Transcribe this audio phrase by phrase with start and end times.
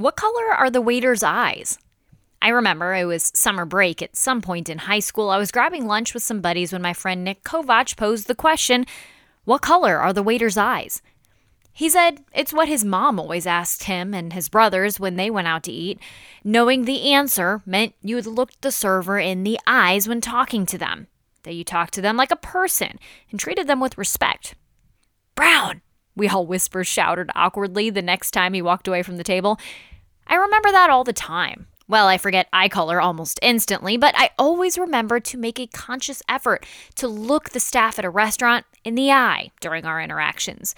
[0.00, 1.78] What color are the waiter's eyes?
[2.40, 5.28] I remember it was summer break at some point in high school.
[5.28, 8.86] I was grabbing lunch with some buddies when my friend Nick Kovach posed the question
[9.44, 11.02] What color are the waiter's eyes?
[11.74, 15.48] He said it's what his mom always asked him and his brothers when they went
[15.48, 16.00] out to eat.
[16.42, 20.78] Knowing the answer meant you would look the server in the eyes when talking to
[20.78, 21.08] them,
[21.42, 22.98] that you talked to them like a person
[23.30, 24.54] and treated them with respect.
[25.34, 25.82] Brown,
[26.16, 29.58] we all whisper shouted awkwardly the next time he walked away from the table.
[30.26, 31.66] I remember that all the time.
[31.88, 36.22] Well, I forget eye color almost instantly, but I always remember to make a conscious
[36.28, 40.74] effort to look the staff at a restaurant in the eye during our interactions.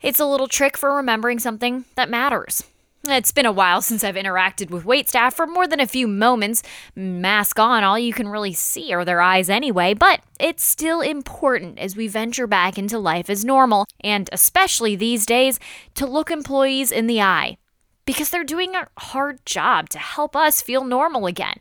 [0.00, 2.62] It's a little trick for remembering something that matters.
[3.02, 6.06] It's been a while since I've interacted with wait staff for more than a few
[6.06, 6.62] moments.
[6.94, 11.78] Mask on, all you can really see are their eyes anyway, but it's still important
[11.78, 15.58] as we venture back into life as normal, and especially these days,
[15.94, 17.56] to look employees in the eye
[18.04, 21.56] because they're doing a hard job to help us feel normal again.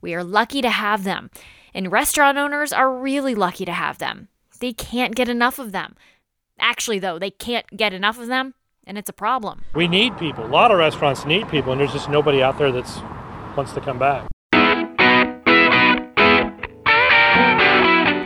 [0.00, 1.28] We are lucky to have them,
[1.74, 4.28] and restaurant owners are really lucky to have them.
[4.60, 5.96] They can't get enough of them.
[6.60, 8.54] Actually, though, they can't get enough of them,
[8.86, 9.64] and it's a problem.
[9.74, 10.44] We need people.
[10.44, 13.00] A lot of restaurants need people, and there's just nobody out there that's
[13.56, 14.28] wants to come back.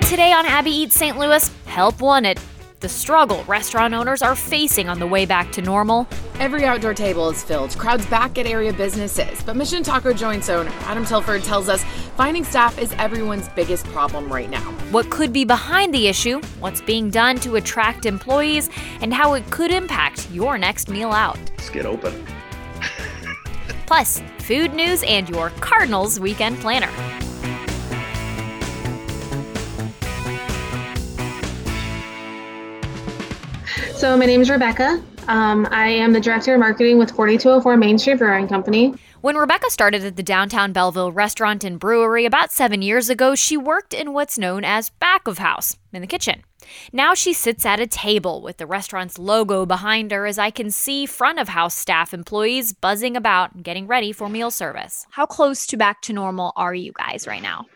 [0.09, 1.19] Today on Abby Eats St.
[1.19, 2.41] Louis, help wanted
[2.81, 6.07] the struggle restaurant owners are facing on the way back to normal.
[6.39, 9.43] Every outdoor table is filled, crowds back at area businesses.
[9.43, 11.83] But Mission Taco Joints owner Adam Tilford tells us
[12.17, 14.71] finding staff is everyone's biggest problem right now.
[14.93, 18.71] What could be behind the issue, what's being done to attract employees,
[19.01, 21.39] and how it could impact your next meal out.
[21.57, 22.25] Let's get open.
[23.87, 26.91] Plus, food news and your Cardinals weekend planner.
[33.99, 35.03] So my name is Rebecca.
[35.27, 38.95] Um, I am the director of marketing with 4204 Main Street Brewing Company.
[39.23, 43.57] When Rebecca started at the downtown Belleville restaurant and brewery about seven years ago, she
[43.57, 46.45] worked in what's known as back of house, in the kitchen.
[46.93, 50.71] Now she sits at a table with the restaurant's logo behind her as I can
[50.71, 55.07] see front of house staff employees buzzing about and getting ready for meal service.
[55.11, 57.67] How close to back to normal are you guys right now?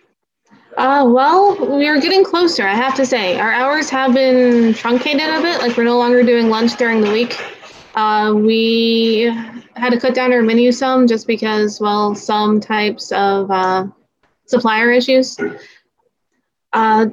[0.82, 3.38] Uh, well, we are getting closer, I have to say.
[3.38, 7.12] Our hours have been truncated a bit, like we're no longer doing lunch during the
[7.12, 7.40] week.
[7.94, 9.32] Uh, we
[9.76, 13.86] had to cut down our menu some just because, well, some types of uh,
[14.46, 15.38] supplier issues.
[16.72, 17.06] Uh,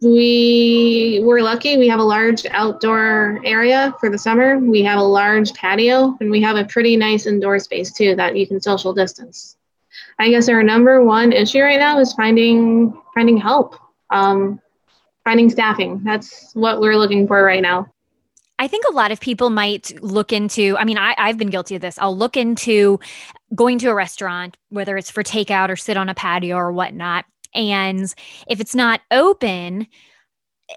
[0.00, 1.76] we were lucky.
[1.76, 4.60] We have a large outdoor area for the summer.
[4.60, 8.36] We have a large patio, and we have a pretty nice indoor space too that
[8.36, 9.56] you can social distance.
[10.20, 13.74] I guess our number one issue right now is finding finding help,
[14.10, 14.60] um,
[15.24, 16.00] finding staffing.
[16.04, 17.88] That's what we're looking for right now.
[18.60, 21.74] I think a lot of people might look into, I mean, I, I've been guilty
[21.74, 21.98] of this.
[21.98, 23.00] I'll look into
[23.56, 27.24] going to a restaurant, whether it's for takeout or sit on a patio or whatnot.
[27.54, 28.14] And
[28.46, 29.88] if it's not open,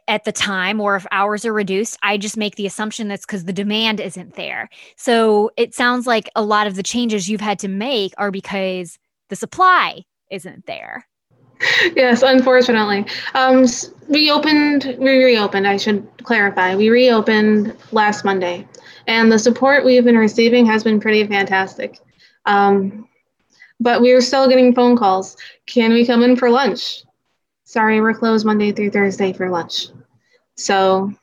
[0.07, 3.43] at the time or if hours are reduced i just make the assumption that's because
[3.43, 7.59] the demand isn't there so it sounds like a lot of the changes you've had
[7.59, 8.97] to make are because
[9.27, 10.01] the supply
[10.31, 11.05] isn't there.
[11.95, 13.05] Yes, unfortunately.
[13.33, 13.65] Um,
[14.07, 16.75] we opened, we reopened, I should clarify.
[16.75, 18.67] We reopened last Monday,
[19.07, 21.99] and the support we've been receiving has been pretty fantastic.
[22.45, 23.07] Um,
[23.79, 25.37] but we are still getting phone calls.
[25.65, 27.03] Can we come in for lunch?
[27.63, 29.87] Sorry, we're closed Monday through Thursday for lunch.
[30.55, 31.13] So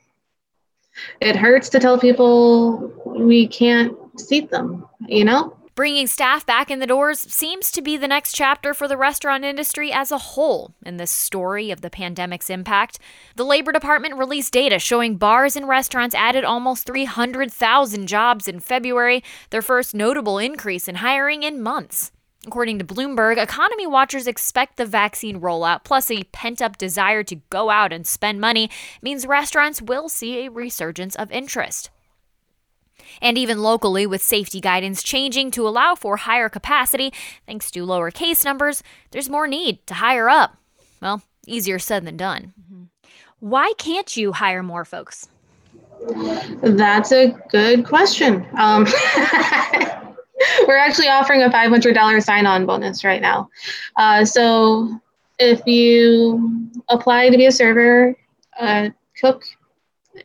[1.21, 5.55] it hurts to tell people we can't seat them, you know?
[5.79, 9.45] Bringing staff back in the doors seems to be the next chapter for the restaurant
[9.45, 12.99] industry as a whole in this story of the pandemic's impact.
[13.37, 19.23] The Labor Department released data showing bars and restaurants added almost 300,000 jobs in February,
[19.51, 22.11] their first notable increase in hiring in months.
[22.45, 27.35] According to Bloomberg, economy watchers expect the vaccine rollout plus a pent up desire to
[27.49, 28.69] go out and spend money
[29.01, 31.89] means restaurants will see a resurgence of interest.
[33.21, 37.13] And even locally, with safety guidance changing to allow for higher capacity,
[37.45, 40.57] thanks to lower case numbers, there's more need to hire up.
[41.01, 42.53] Well, easier said than done.
[42.59, 42.83] Mm-hmm.
[43.39, 45.29] Why can't you hire more folks?
[46.61, 48.45] That's a good question.
[48.57, 48.85] Um,
[50.67, 53.49] we're actually offering a $500 sign on bonus right now.
[53.97, 54.99] Uh, so
[55.39, 58.15] if you apply to be a server,
[58.59, 58.89] uh,
[59.19, 59.43] cook,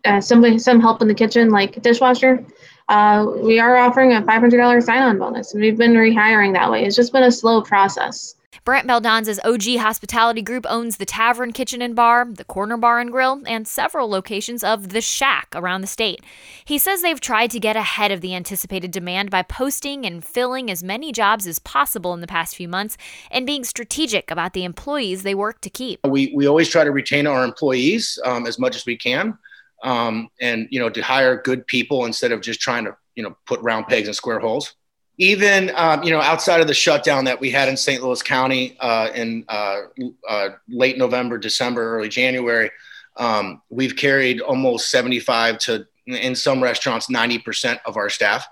[0.05, 2.45] uh, somebody, some help in the kitchen, like dishwasher,
[2.89, 6.85] uh, we are offering a $500 sign on bonus, and we've been rehiring that way.
[6.85, 8.37] It's just been a slow process.
[8.65, 13.13] Brant Baldanza's OG Hospitality Group owns the Tavern Kitchen and Bar, the Corner Bar and
[13.13, 16.23] Grill, and several locations of The Shack around the state.
[16.65, 20.71] He says they've tried to get ahead of the anticipated demand by posting and filling
[20.71, 22.97] as many jobs as possible in the past few months
[23.31, 26.01] and being strategic about the employees they work to keep.
[26.07, 29.37] We, we always try to retain our employees um, as much as we can
[29.83, 33.37] um, and, you know, to hire good people instead of just trying to, you know,
[33.47, 34.75] put round pegs in square holes
[35.19, 38.03] even um, you know outside of the shutdown that we had in St.
[38.03, 39.83] Louis County uh, in uh,
[40.29, 42.71] uh, late November, December, early January,
[43.17, 48.47] um, we've carried almost 75 to in some restaurants 90% of our staff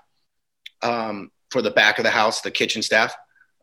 [0.81, 3.15] um, for the back of the house, the kitchen staff.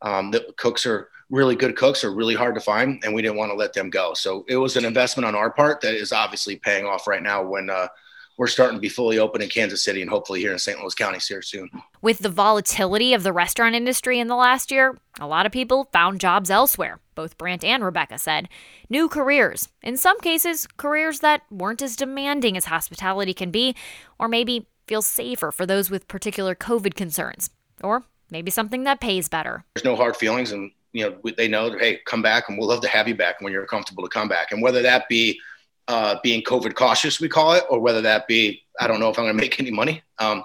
[0.02, 3.36] Um, the cooks are really good cooks are really hard to find, and we didn't
[3.36, 4.14] want to let them go.
[4.14, 7.42] So it was an investment on our part that is obviously paying off right now
[7.42, 7.88] when uh,
[8.36, 10.80] we're starting to be fully open in Kansas City and hopefully here in St.
[10.80, 11.70] Louis County here soon.
[12.02, 15.88] With the volatility of the restaurant industry in the last year, a lot of people
[15.92, 18.48] found jobs elsewhere, both Brant and Rebecca said.
[18.88, 23.76] New careers, in some cases, careers that weren't as demanding as hospitality can be,
[24.18, 27.50] or maybe feel safer for those with particular COVID concerns,
[27.84, 29.64] or maybe something that pays better.
[29.74, 32.80] There's no hard feelings, and you know they know, hey, come back, and we'll love
[32.82, 35.40] to have you back when you're comfortable to come back, and whether that be
[35.88, 39.18] uh, being COVID cautious, we call it, or whether that be I don't know if
[39.18, 40.02] I'm going to make any money.
[40.18, 40.44] Um,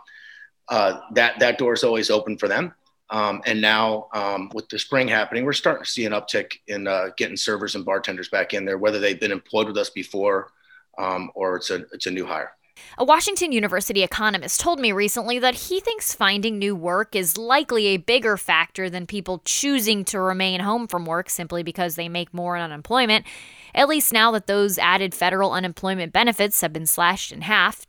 [0.67, 2.73] uh, that that door is always open for them.
[3.11, 6.87] Um, and now um, with the spring happening, we're starting to see an uptick in
[6.87, 10.51] uh, getting servers and bartenders back in there, whether they've been employed with us before
[10.97, 12.51] um, or it's a it's a new hire.
[12.97, 17.87] A Washington University economist told me recently that he thinks finding new work is likely
[17.87, 22.33] a bigger factor than people choosing to remain home from work simply because they make
[22.33, 23.25] more in unemployment,
[23.73, 27.85] at least now that those added federal unemployment benefits have been slashed in half.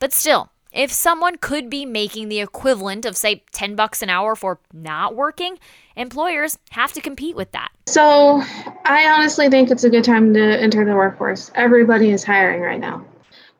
[0.00, 4.34] But still, if someone could be making the equivalent of say 10 bucks an hour
[4.34, 5.60] for not working,
[5.94, 7.68] employers have to compete with that.
[7.86, 8.42] So,
[8.84, 11.52] I honestly think it's a good time to enter the workforce.
[11.54, 13.04] Everybody is hiring right now.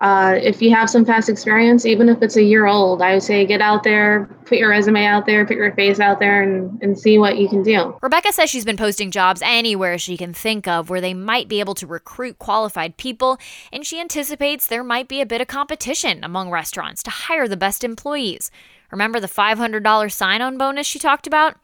[0.00, 3.23] Uh, if you have some past experience, even if it's a year old, I would
[3.23, 6.82] say get out there, put your resume out there, put your face out there, and,
[6.82, 7.94] and see what you can do.
[8.00, 11.61] Rebecca says she's been posting jobs anywhere she can think of where they might be
[11.61, 13.38] able to recruit qualified people,
[13.70, 17.56] and she anticipates there might be a bit of competition among restaurants to hire the
[17.56, 18.50] best employees.
[18.91, 21.56] Remember the $500 sign on bonus she talked about?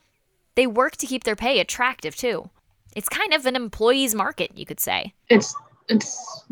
[0.56, 2.50] They work to keep their pay attractive too.
[2.94, 5.14] It's kind of an employee's market, you could say.
[5.28, 5.54] It's
[5.88, 6.44] it's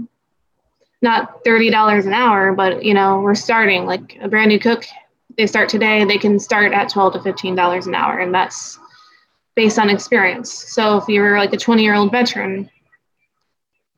[1.04, 4.84] not $30 an hour, but you know, we're starting like a brand new cook.
[5.36, 8.18] They start today, they can start at 12 to $15 an hour.
[8.18, 8.78] And that's
[9.54, 10.50] based on experience.
[10.50, 12.68] So if you're like a 20 year old veteran,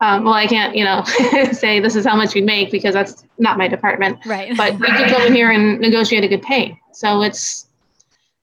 [0.03, 1.05] um, well, I can't, you know,
[1.53, 4.19] say this is how much we make because that's not my department.
[4.27, 4.55] Right.
[4.55, 6.79] But you can come in here and negotiate a good pay.
[6.93, 7.69] So it's,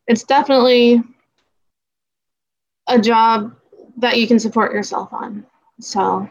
[0.07, 1.03] it's definitely
[2.87, 3.55] a job
[3.97, 5.45] that you can support yourself on.
[5.79, 6.27] So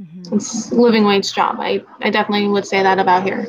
[0.00, 0.34] Mm-hmm.
[0.34, 1.56] It's living wage job.
[1.60, 3.46] I, I definitely would say that about here.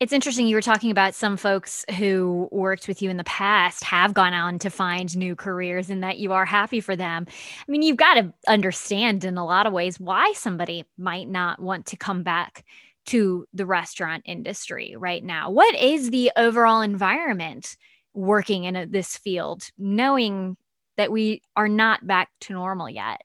[0.00, 0.46] It's interesting.
[0.46, 4.32] You were talking about some folks who worked with you in the past have gone
[4.32, 7.26] on to find new careers and that you are happy for them.
[7.28, 11.60] I mean, you've got to understand in a lot of ways why somebody might not
[11.60, 12.64] want to come back
[13.06, 15.50] to the restaurant industry right now.
[15.50, 17.76] What is the overall environment
[18.14, 20.56] working in a, this field, knowing
[20.96, 23.20] that we are not back to normal yet?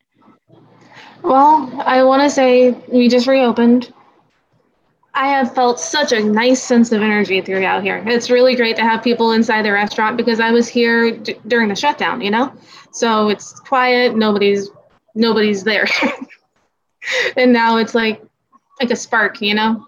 [1.24, 3.94] Well, I want to say we just reopened.
[5.14, 8.04] I have felt such a nice sense of energy throughout here.
[8.06, 11.70] It's really great to have people inside the restaurant because I was here d- during
[11.70, 12.52] the shutdown, you know?
[12.92, 14.70] So it's quiet, nobody's
[15.16, 15.88] nobody's there.
[17.38, 18.22] and now it's like
[18.82, 19.86] like a spark, you know?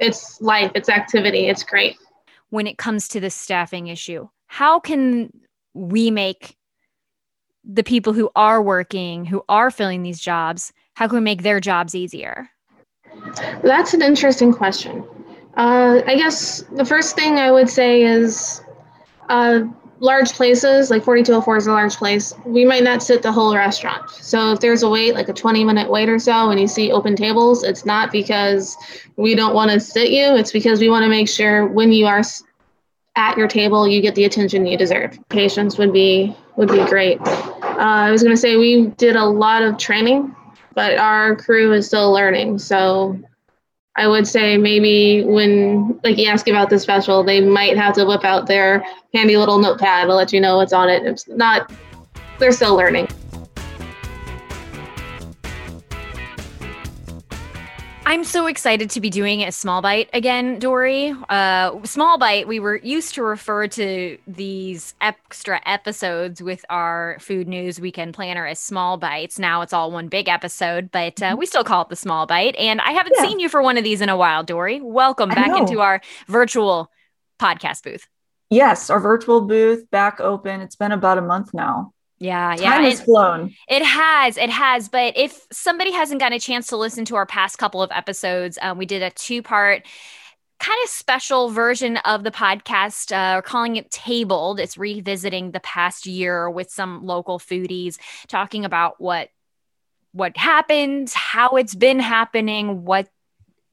[0.00, 1.96] It's life, it's activity, it's great.
[2.50, 5.32] When it comes to the staffing issue, how can
[5.74, 6.56] we make
[7.64, 11.58] the people who are working, who are filling these jobs, how can we make their
[11.58, 12.48] jobs easier?
[13.64, 15.04] That's an interesting question.
[15.56, 18.62] Uh, I guess the first thing I would say is
[19.28, 19.62] uh,
[19.98, 24.10] large places, like 4204 is a large place, we might not sit the whole restaurant.
[24.10, 26.92] So if there's a wait, like a 20 minute wait or so, and you see
[26.92, 28.76] open tables, it's not because
[29.16, 32.06] we don't want to sit you, it's because we want to make sure when you
[32.06, 32.22] are
[33.16, 35.18] at your table, you get the attention you deserve.
[35.30, 37.20] Patience would be would be great.
[37.20, 40.36] Uh, I was going to say we did a lot of training,
[40.74, 42.58] but our crew is still learning.
[42.58, 43.18] So
[43.96, 48.04] I would say maybe when like you ask about the special, they might have to
[48.04, 51.04] whip out their handy little notepad to let you know what's on it.
[51.04, 51.70] It's not
[52.38, 53.08] they're still learning.
[58.12, 61.14] I'm so excited to be doing a small bite again, Dory.
[61.30, 67.48] Uh, small bite, we were used to refer to these extra episodes with our food
[67.48, 69.38] news weekend planner as small bites.
[69.38, 71.38] Now it's all one big episode, but uh, mm-hmm.
[71.38, 72.54] we still call it the small bite.
[72.56, 73.24] And I haven't yeah.
[73.24, 74.82] seen you for one of these in a while, Dory.
[74.82, 76.90] Welcome back into our virtual
[77.40, 78.06] podcast booth.
[78.50, 80.60] Yes, our virtual booth back open.
[80.60, 81.94] It's been about a month now.
[82.22, 82.70] Yeah, yeah.
[82.70, 83.52] Time has flown.
[83.68, 84.88] It has, it has.
[84.88, 88.60] But if somebody hasn't gotten a chance to listen to our past couple of episodes,
[88.62, 89.84] um, we did a two part
[90.60, 93.10] kind of special version of the podcast.
[93.10, 94.60] Uh, we're calling it Tabled.
[94.60, 97.98] It's revisiting the past year with some local foodies,
[98.28, 99.30] talking about what
[100.12, 103.08] what happened, how it's been happening, what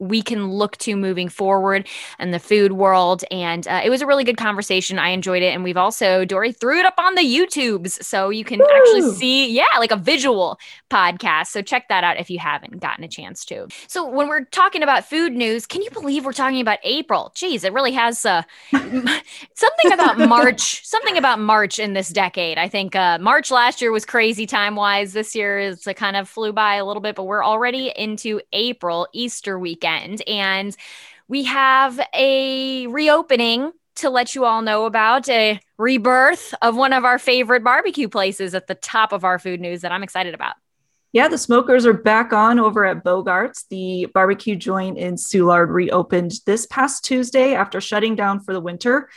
[0.00, 1.86] we can look to moving forward
[2.18, 3.22] in the food world.
[3.30, 4.98] And uh, it was a really good conversation.
[4.98, 5.54] I enjoyed it.
[5.54, 8.02] And we've also, Dory threw it up on the YouTubes.
[8.02, 8.66] So you can Woo!
[8.72, 10.58] actually see, yeah, like a visual
[10.90, 11.48] podcast.
[11.48, 13.68] So check that out if you haven't gotten a chance to.
[13.86, 17.32] So when we're talking about food news, can you believe we're talking about April?
[17.34, 18.42] Geez, it really has uh,
[18.72, 22.56] something about March, something about March in this decade.
[22.56, 25.12] I think uh, March last year was crazy time wise.
[25.12, 28.40] This year is uh, kind of flew by a little bit, but we're already into
[28.54, 30.22] April, Easter weekend weekend.
[30.26, 30.76] And
[31.28, 37.04] we have a reopening to let you all know about a rebirth of one of
[37.04, 40.54] our favorite barbecue places at the top of our food news that I'm excited about.
[41.12, 43.64] Yeah, the smokers are back on over at Bogart's.
[43.68, 49.08] The barbecue joint in Soulard reopened this past Tuesday after shutting down for the winter.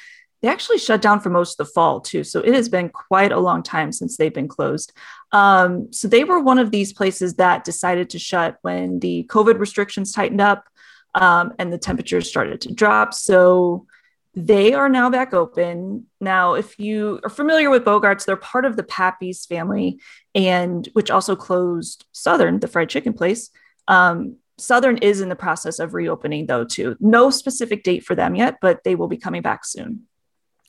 [0.43, 2.25] They actually shut down for most of the fall too.
[2.25, 4.91] So it has been quite a long time since they've been closed.
[5.31, 9.57] Um, so they were one of these places that decided to shut when the COVID
[9.57, 10.67] restrictions tightened up
[11.15, 13.13] um, and the temperatures started to drop.
[13.13, 13.87] So
[14.35, 16.07] they are now back open.
[16.19, 19.99] Now, if you are familiar with Bogarts, they're part of the Pappy's family,
[20.33, 23.49] and which also closed Southern, the fried chicken place.
[23.87, 26.97] Um, Southern is in the process of reopening, though, too.
[26.99, 30.07] No specific date for them yet, but they will be coming back soon.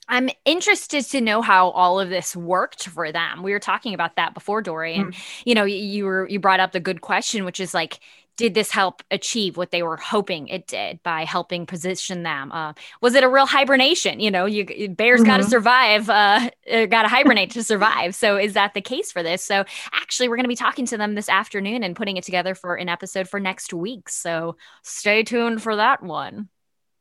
[0.07, 3.41] I'm interested to know how all of this worked for them.
[3.41, 5.43] We were talking about that before, Dory, and mm.
[5.45, 7.99] you know, you were you brought up the good question, which is like,
[8.37, 12.51] did this help achieve what they were hoping it did by helping position them?
[12.51, 14.19] Uh, was it a real hibernation?
[14.19, 15.29] You know, you bears mm-hmm.
[15.29, 18.13] got to survive, uh, uh got to hibernate to survive.
[18.13, 19.43] So is that the case for this?
[19.43, 22.55] So actually, we're going to be talking to them this afternoon and putting it together
[22.55, 24.09] for an episode for next week.
[24.09, 26.49] So stay tuned for that one.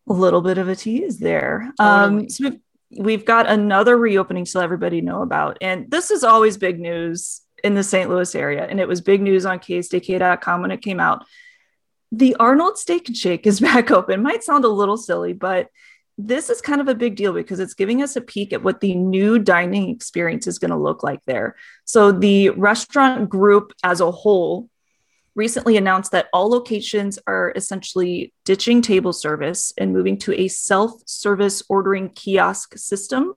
[0.08, 1.72] A little bit of a tease there.
[1.78, 2.22] Totally.
[2.22, 2.52] Um, so
[2.90, 5.58] we've got another reopening to let everybody know about.
[5.60, 8.08] And this is always big news in the St.
[8.08, 8.66] Louis area.
[8.68, 11.24] And it was big news on ksdk.com when it came out.
[12.12, 14.22] The Arnold Steak and Shake is back open.
[14.22, 15.68] Might sound a little silly, but
[16.16, 18.80] this is kind of a big deal because it's giving us a peek at what
[18.80, 21.56] the new dining experience is going to look like there.
[21.84, 24.68] So, the restaurant group as a whole
[25.34, 30.92] recently announced that all locations are essentially ditching table service and moving to a self
[31.06, 33.34] service ordering kiosk system.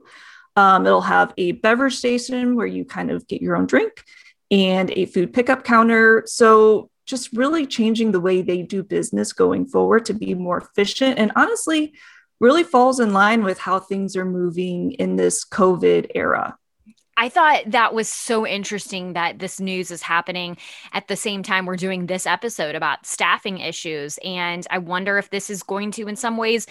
[0.56, 4.04] Um, it'll have a beverage station where you kind of get your own drink
[4.50, 6.24] and a food pickup counter.
[6.26, 11.18] So, just really changing the way they do business going forward to be more efficient
[11.18, 11.94] and honestly,
[12.40, 16.58] really falls in line with how things are moving in this COVID era.
[17.18, 20.56] I thought that was so interesting that this news is happening
[20.94, 24.20] at the same time we're doing this episode about staffing issues.
[24.24, 26.68] And I wonder if this is going to, in some ways,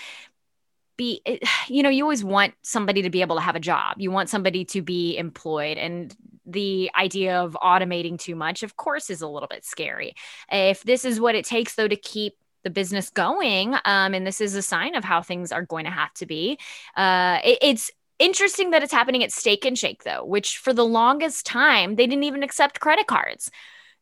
[0.97, 1.21] be,
[1.69, 4.31] you know, you always want somebody to be able to have a job, you want
[4.31, 5.79] somebody to be employed.
[5.79, 6.15] And
[6.47, 10.15] the idea of automating too much, of course, is a little bit scary.
[10.51, 12.35] If this is what it takes, though, to keep
[12.67, 15.91] the business going um, and this is a sign of how things are going to
[15.91, 16.59] have to be
[16.97, 20.85] uh, it, it's Interesting that it's happening at Steak and Shake though, which for the
[20.85, 23.51] longest time they didn't even accept credit cards.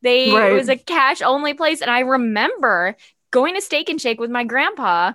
[0.02, 0.52] They right.
[0.52, 2.96] it was a cash only place, and I remember
[3.30, 5.12] going to Steak and Shake with my grandpa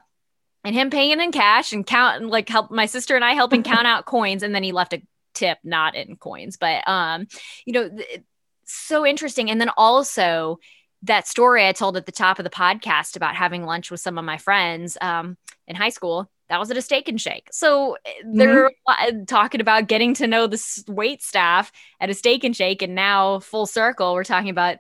[0.63, 3.63] and him paying in cash and count and like help my sister and I helping
[3.63, 5.01] count out coins, and then he left a
[5.33, 7.27] tip not in coins, but um,
[7.65, 8.23] you know, th-
[8.65, 9.49] so interesting.
[9.49, 10.59] And then also
[11.03, 14.17] that story I told at the top of the podcast about having lunch with some
[14.17, 15.37] of my friends um,
[15.67, 17.47] in high school that was at a steak and shake.
[17.51, 19.23] So eh, they're mm-hmm.
[19.25, 22.81] talking about getting to know the wait staff at a steak and shake.
[22.81, 24.77] And now, full circle, we're talking about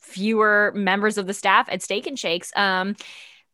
[0.00, 2.52] fewer members of the staff at steak and shakes.
[2.56, 2.96] Um,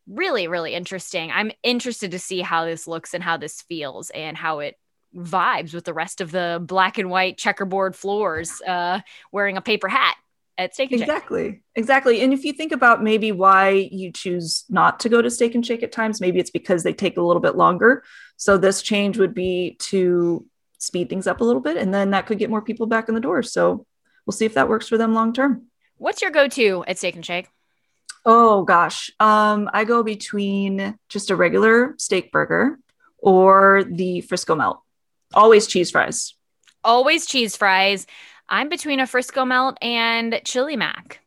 [0.07, 1.31] really, really interesting.
[1.31, 4.77] I'm interested to see how this looks and how this feels and how it
[5.15, 9.01] vibes with the rest of the black and white checkerboard floors uh,
[9.33, 10.17] wearing a paper hat
[10.59, 11.51] at Steak and exactly.
[11.51, 11.63] Shake.
[11.77, 12.21] Exactly.
[12.21, 15.65] And if you think about maybe why you choose not to go to Steak and
[15.65, 18.03] Shake at times, maybe it's because they take a little bit longer.
[18.37, 20.45] So this change would be to
[20.79, 23.15] speed things up a little bit, and then that could get more people back in
[23.15, 23.43] the door.
[23.43, 23.87] So
[24.27, 25.67] we'll see if that works for them long term.
[25.97, 27.49] What's your go-to at Steak and Shake?
[28.25, 29.11] Oh gosh.
[29.21, 32.79] Um, I go between just a regular steak burger
[33.19, 34.83] or the Frisco melt.
[35.35, 36.35] Always cheese fries.
[36.85, 38.07] Always cheese fries.
[38.49, 41.21] I'm between a Frisco melt and chili mac.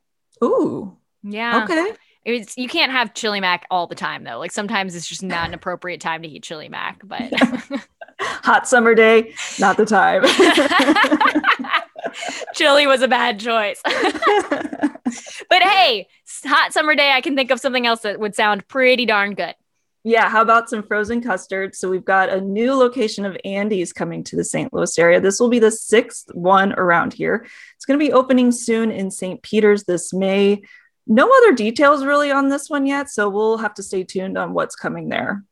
[0.43, 0.95] Ooh.
[1.23, 1.63] Yeah.
[1.63, 1.93] Okay.
[2.23, 4.39] It's you can't have chili mac all the time though.
[4.39, 7.31] Like sometimes it's just not an appropriate time to eat chili mac, but
[8.19, 10.23] hot summer day, not the time.
[12.53, 13.81] chili was a bad choice.
[13.83, 16.07] but hey,
[16.45, 19.55] hot summer day, I can think of something else that would sound pretty darn good.
[20.03, 21.75] Yeah, how about some frozen custard?
[21.75, 24.73] So we've got a new location of Andy's coming to the St.
[24.73, 25.21] Louis area.
[25.21, 27.45] This will be the sixth one around here.
[27.75, 29.41] It's going to be opening soon in St.
[29.43, 30.63] Peter's this May.
[31.05, 34.53] No other details really on this one yet, so we'll have to stay tuned on
[34.53, 35.43] what's coming there.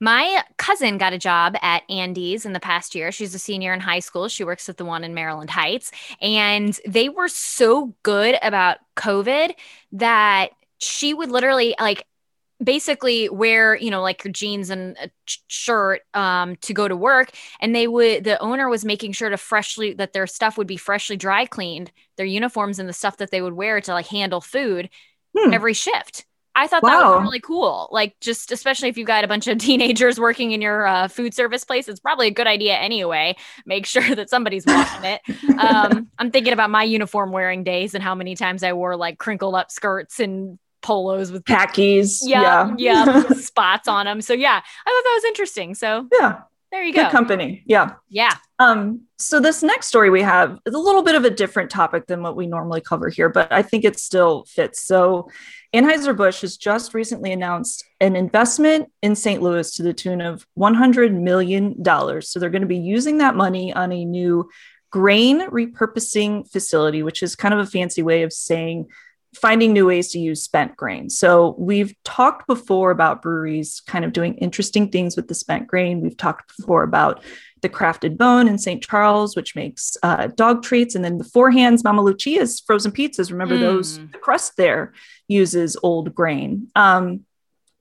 [0.00, 3.10] My cousin got a job at Andy's in the past year.
[3.12, 4.28] She's a senior in high school.
[4.28, 5.90] She works at the one in Maryland Heights.
[6.20, 9.54] And they were so good about COVID
[9.92, 12.04] that she would literally like
[12.62, 15.10] basically wear you know like your jeans and a
[15.46, 19.36] shirt um, to go to work and they would the owner was making sure to
[19.36, 23.30] freshly that their stuff would be freshly dry cleaned their uniforms and the stuff that
[23.30, 24.88] they would wear to like handle food
[25.36, 25.52] hmm.
[25.52, 26.24] every shift
[26.58, 26.88] I thought wow.
[26.88, 27.86] that was really cool.
[27.92, 31.34] Like, just especially if you've got a bunch of teenagers working in your uh, food
[31.34, 33.36] service place, it's probably a good idea anyway.
[33.66, 35.20] Make sure that somebody's washing it.
[35.58, 39.18] Um, I'm thinking about my uniform wearing days and how many times I wore like
[39.18, 42.22] crinkled up skirts and polos with khakis.
[42.26, 44.20] Yeah, yeah, yeah spots on them.
[44.20, 45.74] So yeah, I thought that was interesting.
[45.74, 46.40] So yeah,
[46.72, 47.10] there you Good go.
[47.10, 47.62] company.
[47.64, 47.94] Yeah.
[48.08, 48.34] Yeah.
[48.58, 52.06] Um, so this next story we have is a little bit of a different topic
[52.06, 54.82] than what we normally cover here, but I think it still fits.
[54.82, 55.30] So
[55.74, 59.40] Anheuser-Busch has just recently announced an investment in St.
[59.40, 61.82] Louis to the tune of $100 million.
[62.22, 64.48] So they're going to be using that money on a new
[64.90, 68.86] grain repurposing facility, which is kind of a fancy way of saying
[69.36, 71.08] finding new ways to use spent grain.
[71.08, 76.00] So we've talked before about breweries kind of doing interesting things with the spent grain.
[76.00, 77.22] We've talked before about
[77.62, 78.82] the crafted bone in St.
[78.82, 80.94] Charles, which makes uh, dog treats.
[80.94, 83.30] And then the four beforehands, Mama Lucia's frozen pizzas.
[83.30, 83.60] Remember mm.
[83.60, 83.98] those?
[83.98, 84.92] The crust there
[85.28, 86.68] uses old grain.
[86.74, 87.25] Um,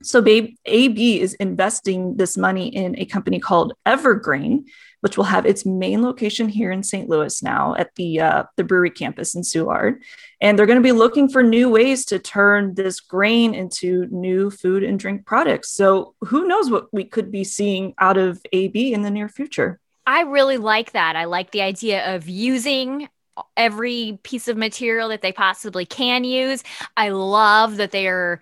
[0.06, 0.24] so
[0.66, 4.66] AB is investing this money in a company called EverGrain,
[5.02, 7.10] which will have its main location here in St.
[7.10, 9.98] Louis now at the uh, the brewery campus in Soulard,
[10.42, 14.51] And they're going to be looking for new ways to turn this grain into new
[14.51, 15.72] food and drink products.
[15.72, 19.79] So who knows what we could be seeing out of AB in the near future.
[20.08, 21.16] I really like that.
[21.16, 23.10] I like the idea of using
[23.58, 26.64] every piece of material that they possibly can use.
[26.96, 28.40] I love that they are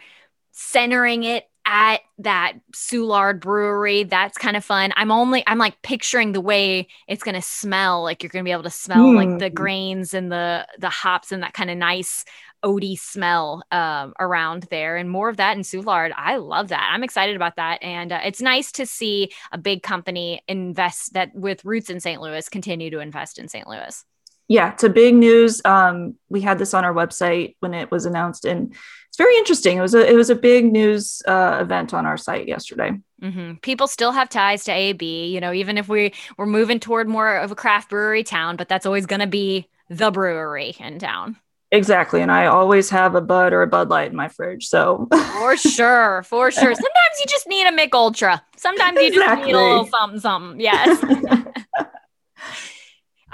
[0.52, 4.04] centering it at that Soulard brewery.
[4.04, 4.92] That's kind of fun.
[4.96, 8.04] I'm only I'm like picturing the way it's gonna smell.
[8.04, 9.16] Like you're gonna be able to smell mm.
[9.16, 9.56] like the hmm.
[9.56, 12.26] grains and the the hops and that kind of nice
[12.64, 16.14] oaty smell um, around there and more of that in Soulard.
[16.16, 16.90] I love that.
[16.94, 17.84] I'm excited about that.
[17.84, 22.22] And uh, it's nice to see a big company invest that with roots in St.
[22.22, 23.68] Louis continue to invest in St.
[23.68, 24.06] Louis.
[24.54, 25.64] Yeah, it's a big news.
[25.66, 28.76] Um, we had this on our website when it was announced and
[29.08, 29.80] it's very interesting.
[29.80, 32.92] It was a it was a big news uh, event on our site yesterday.
[33.20, 33.56] Mm-hmm.
[33.64, 37.36] People still have ties to AB, you know, even if we we're moving toward more
[37.36, 41.38] of a craft brewery town, but that's always going to be the brewery in town.
[41.72, 44.68] Exactly, and I always have a Bud or a Bud Light in my fridge.
[44.68, 45.08] So
[45.40, 46.76] for sure, for sure.
[46.76, 48.44] Sometimes you just need a Mich Ultra.
[48.56, 49.36] Sometimes you exactly.
[49.36, 50.60] just need a little something, something.
[50.60, 51.04] Yes.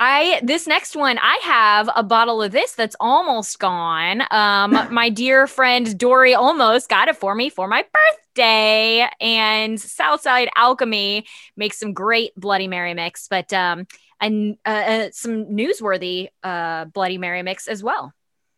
[0.01, 4.23] I this next one, I have a bottle of this that's almost gone.
[4.31, 10.47] Um, my dear friend Dory almost got it for me for my birthday, and Southside
[10.55, 11.25] Alchemy
[11.57, 13.87] makes some great Bloody Mary mix, but um,
[14.21, 18.13] and uh, uh, some newsworthy uh Bloody Mary mix as well.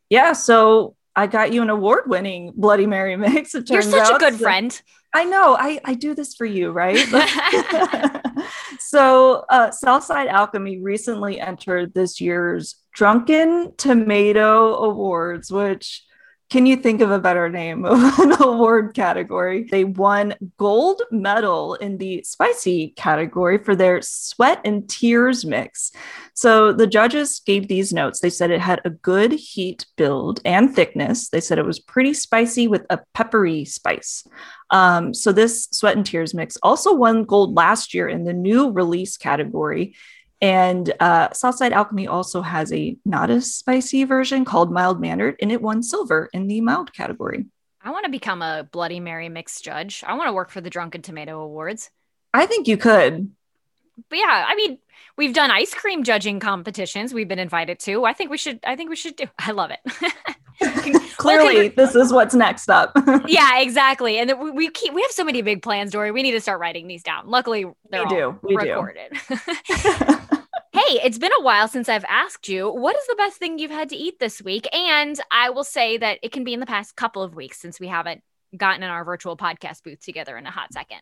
[0.09, 3.53] Yeah, so I got you an award-winning Bloody Mary mix.
[3.53, 4.81] It You're such a good so- friend.
[5.13, 5.57] I know.
[5.59, 6.97] I, I do this for you, right?
[8.79, 16.03] so, uh, Southside Alchemy recently entered this year's Drunken Tomato Awards, which
[16.51, 19.63] can you think of a better name of an award category?
[19.71, 25.93] They won gold medal in the spicy category for their sweat and tears mix.
[26.33, 28.19] So the judges gave these notes.
[28.19, 31.29] They said it had a good heat build and thickness.
[31.29, 34.27] They said it was pretty spicy with a peppery spice.
[34.71, 38.71] Um, so this sweat and tears mix also won gold last year in the new
[38.71, 39.95] release category.
[40.41, 45.51] And uh, Southside Alchemy also has a not as spicy version called Mild Mannered, and
[45.51, 47.45] it won silver in the mild category.
[47.83, 50.03] I want to become a Bloody Mary mixed judge.
[50.05, 51.91] I want to work for the Drunken Tomato Awards.
[52.33, 53.31] I think you could.
[54.09, 54.79] But yeah, I mean,
[55.17, 57.13] We've done ice cream judging competitions.
[57.13, 58.05] We've been invited to.
[58.05, 58.59] I think we should.
[58.63, 59.25] I think we should do.
[59.37, 59.79] I love it.
[61.17, 62.91] Clearly, well, this is what's next up.
[63.27, 64.19] yeah, exactly.
[64.19, 66.11] And we, we keep we have so many big plans, Dory.
[66.11, 67.27] We need to start writing these down.
[67.27, 68.39] Luckily, they're we do.
[68.43, 69.11] We recorded.
[69.27, 69.37] do.
[70.91, 73.71] Hey, it's been a while since I've asked you what is the best thing you've
[73.71, 76.65] had to eat this week, and I will say that it can be in the
[76.65, 78.21] past couple of weeks since we haven't
[78.57, 80.99] gotten in our virtual podcast booth together in a hot second.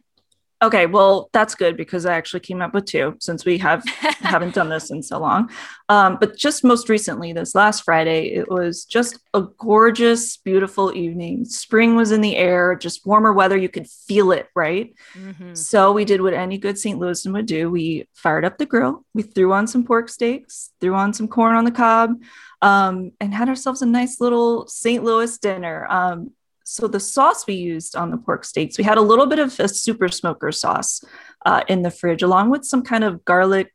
[0.61, 3.81] Okay, well that's good because I actually came up with two since we have
[4.19, 5.49] haven't done this in so long.
[5.87, 11.45] Um, but just most recently, this last Friday, it was just a gorgeous, beautiful evening.
[11.45, 13.57] Spring was in the air, just warmer weather.
[13.57, 14.93] You could feel it, right?
[15.13, 15.53] Mm-hmm.
[15.53, 16.99] So we did what any good St.
[16.99, 17.71] Louisan would do.
[17.71, 19.05] We fired up the grill.
[19.13, 22.21] We threw on some pork steaks, threw on some corn on the cob,
[22.61, 25.03] um, and had ourselves a nice little St.
[25.05, 25.87] Louis dinner.
[25.89, 26.31] Um,
[26.69, 29.59] so the sauce we used on the pork steaks, we had a little bit of
[29.59, 31.03] a super smoker sauce
[31.45, 33.71] uh, in the fridge, along with some kind of garlic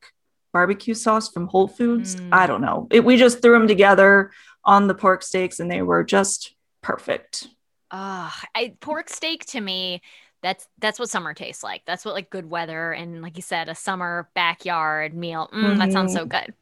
[0.53, 2.17] barbecue sauce from Whole Foods.
[2.17, 2.29] Mm.
[2.33, 2.87] I don't know.
[2.91, 4.31] It, we just threw them together
[4.65, 7.49] on the pork steaks, and they were just perfect.
[7.91, 10.01] Ah, uh, pork steak to me
[10.45, 11.83] that's that's what summer tastes like.
[11.87, 15.49] That's what like good weather and like you said, a summer backyard meal.
[15.53, 15.79] Mm, mm-hmm.
[15.79, 16.29] That sounds so mm-hmm.
[16.29, 16.55] good.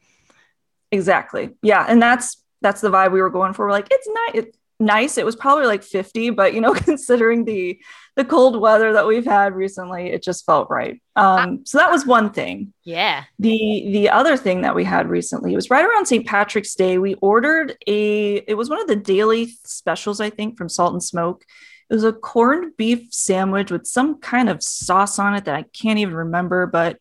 [0.91, 1.49] Exactly.
[1.61, 3.65] Yeah, and that's that's the vibe we were going for.
[3.65, 4.35] We're like, it's not.
[4.35, 5.17] It, nice.
[5.17, 7.79] It was probably like 50, but you know, considering the
[8.15, 11.01] the cold weather that we've had recently, it just felt right.
[11.15, 12.73] Um, so that was one thing.
[12.83, 13.23] Yeah.
[13.39, 16.25] The the other thing that we had recently was right around St.
[16.25, 16.97] Patrick's Day.
[16.97, 21.03] We ordered a it was one of the daily specials, I think, from Salt and
[21.03, 21.43] Smoke.
[21.89, 25.63] It was a corned beef sandwich with some kind of sauce on it that I
[25.73, 26.97] can't even remember, but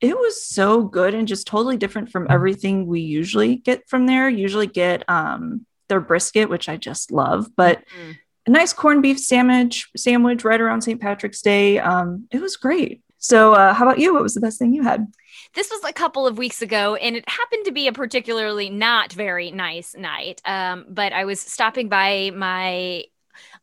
[0.00, 4.28] it was so good and just totally different from everything we usually get from there.
[4.28, 8.12] Usually get um their brisket, which I just love, but mm-hmm.
[8.46, 10.98] a nice corned beef sandwich sandwich right around St.
[10.98, 11.78] Patrick's Day.
[11.78, 13.02] Um, it was great.
[13.18, 14.14] So, uh, how about you?
[14.14, 15.06] What was the best thing you had?
[15.54, 19.12] This was a couple of weeks ago, and it happened to be a particularly not
[19.12, 20.40] very nice night.
[20.46, 23.04] Um, but I was stopping by my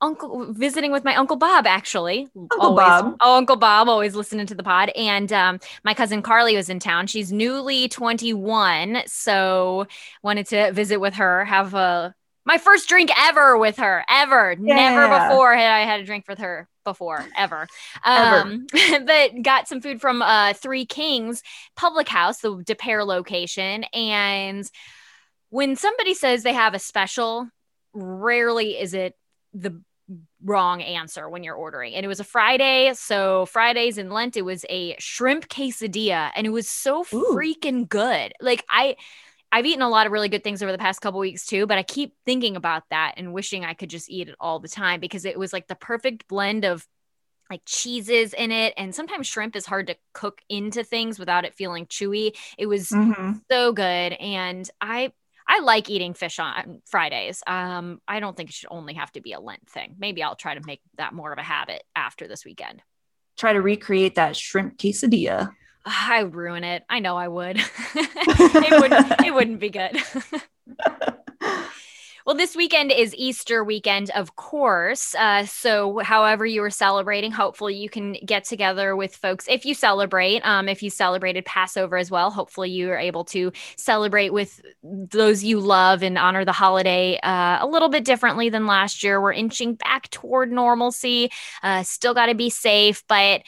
[0.01, 2.27] uncle visiting with my uncle Bob actually.
[2.35, 3.17] Uncle always, Bob.
[3.19, 4.89] Oh, Uncle Bob always listening to the pod.
[4.95, 7.07] And um, my cousin Carly was in town.
[7.07, 9.87] She's newly 21, so
[10.23, 12.15] wanted to visit with her, have a
[12.45, 14.55] my first drink ever with her, ever.
[14.59, 14.75] Yeah.
[14.75, 17.67] Never before had I had a drink with her before, ever.
[18.03, 19.05] Um, ever.
[19.05, 21.43] but got some food from uh, Three Kings
[21.75, 23.83] Public House, the Des Peres location.
[23.93, 24.69] And
[25.49, 27.47] when somebody says they have a special,
[27.93, 29.15] rarely is it
[29.53, 29.81] the
[30.43, 31.93] wrong answer when you're ordering.
[31.93, 32.91] And it was a Friday.
[32.95, 37.31] So Fridays in Lent, it was a shrimp quesadilla and it was so Ooh.
[37.33, 38.33] freaking good.
[38.41, 38.95] Like I
[39.51, 41.77] I've eaten a lot of really good things over the past couple weeks too, but
[41.77, 44.99] I keep thinking about that and wishing I could just eat it all the time
[44.99, 46.85] because it was like the perfect blend of
[47.49, 51.55] like cheeses in it and sometimes shrimp is hard to cook into things without it
[51.55, 52.37] feeling chewy.
[52.57, 53.37] It was mm-hmm.
[53.49, 55.11] so good and I
[55.51, 57.41] I like eating fish on Fridays.
[57.47, 59.95] Um, I don't think it should only have to be a Lent thing.
[59.97, 62.83] Maybe I'll try to make that more of a habit after this weekend.
[63.35, 65.51] Try to recreate that shrimp quesadilla.
[65.89, 66.83] I would ruin it.
[66.89, 67.57] I know I would.
[67.95, 68.93] it would
[69.25, 69.97] it wouldn't be good.
[72.25, 75.15] Well, this weekend is Easter weekend, of course.
[75.15, 79.47] Uh, so, however you are celebrating, hopefully you can get together with folks.
[79.49, 83.51] If you celebrate, um, if you celebrated Passover as well, hopefully you are able to
[83.77, 88.67] celebrate with those you love and honor the holiday uh, a little bit differently than
[88.67, 89.19] last year.
[89.19, 91.31] We're inching back toward normalcy.
[91.63, 93.41] Uh, still got to be safe, but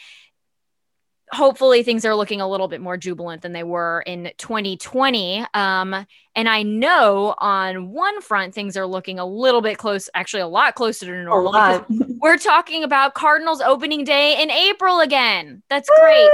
[1.32, 5.44] hopefully things are looking a little bit more jubilant than they were in 2020.
[5.54, 10.42] Um, and I know on one front, things are looking a little bit close, actually
[10.42, 11.84] a lot closer to normal.
[12.20, 15.62] we're talking about Cardinals opening day in April again.
[15.68, 16.30] That's great.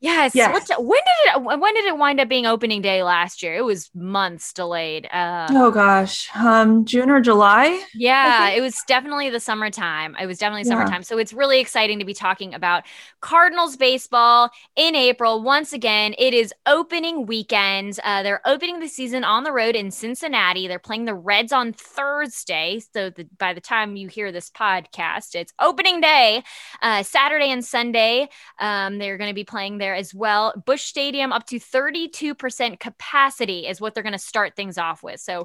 [0.00, 0.34] Yes.
[0.34, 0.68] yes.
[0.78, 3.54] when did it when did it wind up being opening day last year?
[3.54, 5.06] It was months delayed.
[5.06, 6.28] Uh, oh gosh.
[6.34, 7.82] Um June or July?
[7.94, 10.16] Yeah, it was definitely the summertime.
[10.20, 10.76] It was definitely yeah.
[10.76, 11.02] summertime.
[11.02, 12.84] So it's really exciting to be talking about
[13.20, 15.42] Cardinals baseball in April.
[15.42, 17.98] Once again, it is opening weekend.
[18.04, 20.66] Uh, they're opening the season on the road in Cincinnati.
[20.66, 22.80] They're playing the Reds on Thursday.
[22.92, 26.42] So the, by the time you hear this podcast, it's opening day,
[26.80, 28.28] uh, Saturday and Sunday.
[28.58, 30.54] Um, they're going to be playing there as well.
[30.64, 35.20] Busch Stadium up to 32% capacity is what they're going to start things off with.
[35.20, 35.44] So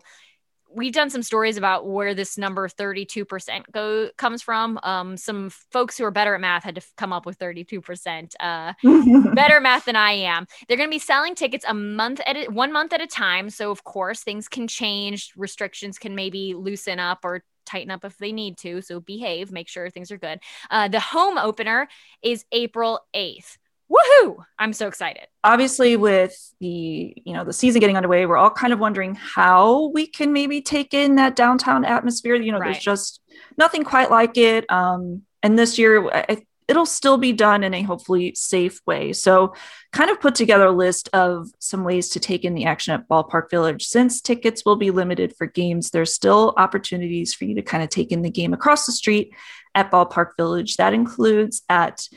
[0.74, 4.80] we've done some stories about where this number 32% go comes from.
[4.82, 8.34] Um, some folks who are better at math had to come up with 32%.
[8.40, 8.74] Uh,
[9.36, 10.48] better math than I am.
[10.68, 13.50] They're going to be selling tickets a month at a, one month at a time.
[13.50, 15.34] So of course things can change.
[15.36, 18.82] Restrictions can maybe loosen up or tighten up if they need to.
[18.82, 20.40] So behave, make sure things are good.
[20.72, 21.90] Uh, the home opener
[22.22, 23.58] is April 8th
[23.92, 24.44] Woohoo!
[24.60, 25.28] I'm so excited.
[25.44, 29.92] Obviously, with the you know the season getting underway, we're all kind of wondering how
[29.94, 32.36] we can maybe take in that downtown atmosphere.
[32.36, 32.74] You know, right.
[32.74, 33.22] there's just
[33.58, 34.70] nothing quite like it.
[34.70, 39.14] Um, and this year, I, it'll still be done in a hopefully safe way.
[39.14, 39.54] So,
[39.94, 43.08] kind of put together a list of some ways to take in the action at
[43.08, 43.86] Ballpark Village.
[43.86, 47.90] Since tickets will be limited for games, there's still opportunities for you to kind of
[47.90, 49.34] take in the game across the street
[49.76, 50.76] at Ballpark Village.
[50.76, 52.08] That includes at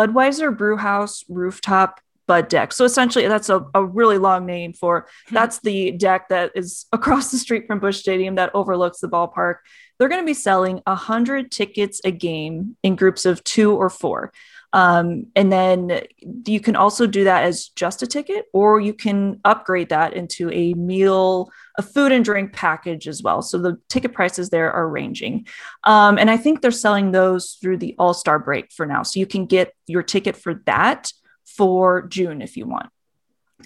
[0.00, 2.72] Budweiser Brewhouse Rooftop Bud Deck.
[2.72, 5.34] So essentially, that's a, a really long name for hmm.
[5.34, 9.56] that's the deck that is across the street from Busch Stadium that overlooks the ballpark.
[9.98, 14.32] They're going to be selling 100 tickets a game in groups of two or four.
[14.72, 16.02] Um, and then
[16.46, 20.50] you can also do that as just a ticket, or you can upgrade that into
[20.52, 23.42] a meal, a food and drink package as well.
[23.42, 25.46] So the ticket prices there are ranging.
[25.84, 29.02] Um, and I think they're selling those through the All Star break for now.
[29.02, 31.12] So you can get your ticket for that
[31.44, 32.90] for June if you want.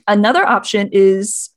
[0.08, 1.50] Another option is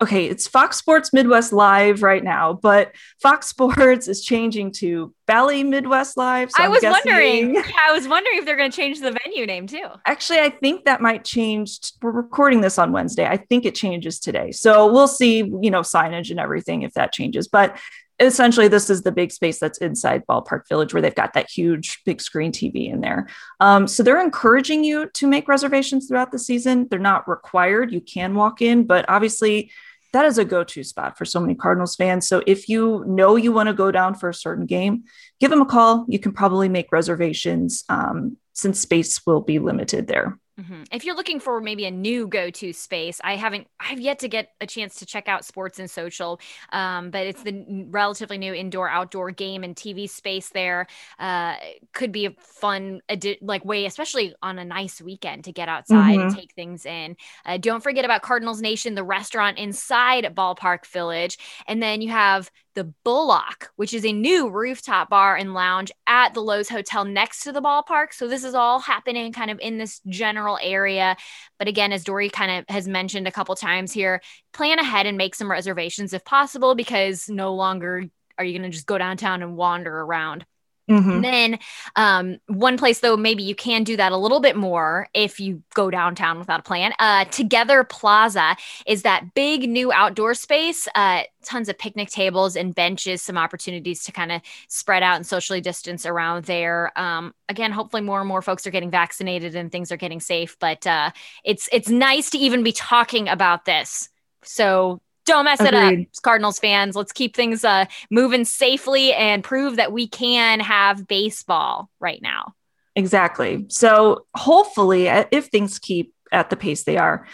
[0.00, 5.64] okay, it's Fox Sports Midwest Live right now, but Fox Sports is changing to Bally
[5.64, 6.50] Midwest Live.
[6.50, 7.10] So I was guessing...
[7.12, 7.56] wondering.
[7.88, 9.86] I was wondering if they're going to change the venue name too.
[10.04, 11.78] Actually, I think that might change.
[12.02, 13.26] We're recording this on Wednesday.
[13.26, 14.52] I think it changes today.
[14.52, 17.48] So we'll see, you know, signage and everything if that changes.
[17.48, 17.78] But
[18.18, 22.00] essentially this is the big space that's inside ballpark village where they've got that huge
[22.04, 23.28] big screen tv in there
[23.60, 28.00] um, so they're encouraging you to make reservations throughout the season they're not required you
[28.00, 29.70] can walk in but obviously
[30.12, 32.26] that is a go-to spot for so many Cardinals fans.
[32.26, 35.04] So if you know you want to go down for a certain game,
[35.40, 36.06] give them a call.
[36.08, 40.38] You can probably make reservations um, since space will be limited there.
[40.60, 40.84] Mm-hmm.
[40.90, 44.52] If you're looking for maybe a new go-to space, I haven't, I've yet to get
[44.60, 46.40] a chance to check out Sports and Social,
[46.72, 50.48] um, but it's the relatively new indoor-outdoor game and TV space.
[50.48, 50.86] There
[51.18, 51.56] uh,
[51.92, 56.16] could be a fun, adi- like way, especially on a nice weekend, to get outside
[56.18, 56.28] mm-hmm.
[56.28, 57.16] and take things in.
[57.44, 62.50] Uh, don't forget about Cardinals Nation, the restaurant inside Ballpark Village, and then you have
[62.76, 67.42] the Bullock, which is a new rooftop bar and lounge at the Loews Hotel next
[67.42, 68.12] to the ballpark.
[68.12, 71.16] So this is all happening kind of in this general area.
[71.58, 74.20] But again, as Dory kind of has mentioned a couple times here,
[74.52, 78.04] plan ahead and make some reservations if possible, because no longer
[78.38, 80.46] are you going to just go downtown and wander around.
[80.88, 81.20] Mm-hmm.
[81.20, 81.58] Then,
[81.96, 85.62] um, one place though, maybe you can do that a little bit more if you
[85.74, 86.92] go downtown without a plan.
[86.98, 90.86] Uh, Together Plaza is that big new outdoor space.
[90.94, 95.26] Uh, tons of picnic tables and benches, some opportunities to kind of spread out and
[95.26, 96.96] socially distance around there.
[96.98, 100.56] Um, again, hopefully more and more folks are getting vaccinated and things are getting safe.
[100.60, 101.10] But uh,
[101.44, 104.08] it's it's nice to even be talking about this.
[104.42, 106.00] So don't mess Agreed.
[106.00, 106.96] it up, Cardinals fans.
[106.96, 112.54] Let's keep things uh, moving safely and prove that we can have baseball right now.
[112.94, 113.66] Exactly.
[113.68, 117.26] So, hopefully, uh, if things keep at the pace they are,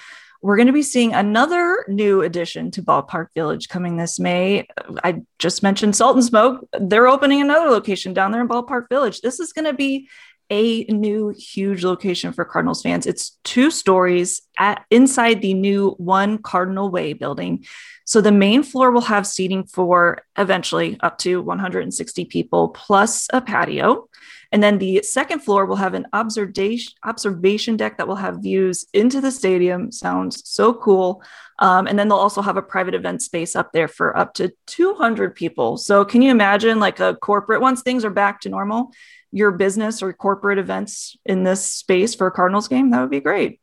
[0.43, 4.67] we're going to be seeing another new addition to Ballpark Village coming this May.
[5.05, 6.67] I just mentioned Salt and Smoke.
[6.79, 9.21] They're opening another location down there in Ballpark Village.
[9.21, 10.09] This is going to be
[10.53, 13.07] a new huge location for Cardinals fans.
[13.07, 17.65] It's two stories at inside the new One Cardinal Way building.
[18.05, 23.41] So the main floor will have seating for eventually up to 160 people plus a
[23.41, 24.09] patio.
[24.53, 28.85] And then the second floor will have an observation observation deck that will have views
[28.93, 29.91] into the stadium.
[29.91, 31.23] Sounds so cool.
[31.61, 34.53] Um, and then they'll also have a private event space up there for up to
[34.67, 35.79] 200 people.
[35.79, 38.93] So can you imagine like a corporate once things are back to normal?
[39.33, 43.21] Your business or corporate events in this space for a Cardinals game, that would be
[43.21, 43.61] great.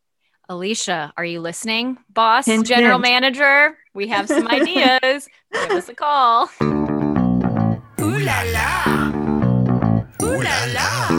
[0.49, 1.99] Alicia, are you listening?
[2.12, 3.03] Boss, hint, general hint.
[3.03, 5.27] manager, we have some ideas.
[5.53, 6.49] Give us a call.
[6.60, 9.12] Ooh la la.
[10.23, 11.10] Ooh la la.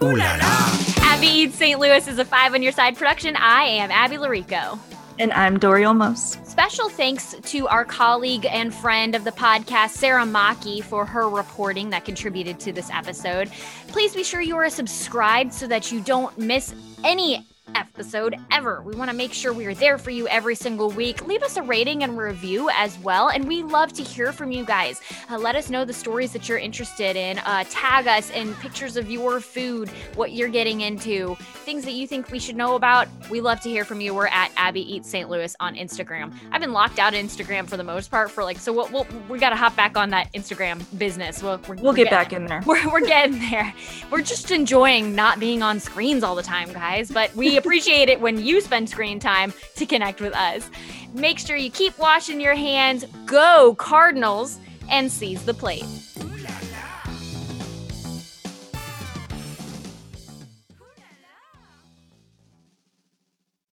[0.00, 0.70] Ooh la la.
[1.02, 1.80] Abby Eats St.
[1.80, 3.34] Louis is a five on your side production.
[3.36, 4.78] I am Abby Llorico.
[5.16, 6.44] And I'm Dory Olmos.
[6.44, 11.90] Special thanks to our colleague and friend of the podcast, Sarah Maki, for her reporting
[11.90, 13.48] that contributed to this episode.
[13.86, 16.74] Please be sure you are subscribed so that you don't miss
[17.04, 18.82] any episode ever.
[18.82, 21.26] We want to make sure we are there for you every single week.
[21.26, 23.28] Leave us a rating and review as well.
[23.28, 25.00] And we love to hear from you guys.
[25.30, 27.38] Uh, let us know the stories that you're interested in.
[27.38, 32.06] Uh, tag us in pictures of your food, what you're getting into, things that you
[32.06, 33.08] think we should know about.
[33.30, 34.14] We love to hear from you.
[34.14, 35.28] We're at Abby Eats St.
[35.28, 36.32] Louis on Instagram.
[36.52, 39.06] I've been locked out of Instagram for the most part for like, so we'll, we'll,
[39.28, 41.42] we got to hop back on that Instagram business.
[41.42, 42.62] We'll, we're, we'll we're get back in there.
[42.66, 43.72] We're, we're getting there.
[44.10, 48.20] We're just enjoying not being on screens all the time, guys, but we appreciate it
[48.20, 50.68] when you spend screen time to connect with us.
[51.14, 54.58] Make sure you keep washing your hands, go Cardinals,
[54.90, 55.84] and seize the plate.